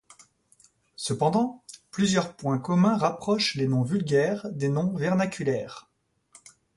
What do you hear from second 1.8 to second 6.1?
plusieurs points communs rapprochent les noms vulgaires des noms vernaculaires.